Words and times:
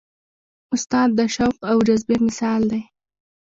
استاد 0.75 1.09
د 1.17 1.19
شوق 1.35 1.57
او 1.71 1.77
جذبې 1.87 2.15
مثال 2.27 2.61
دی. 2.71 2.81